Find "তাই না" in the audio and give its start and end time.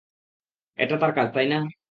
1.35-1.57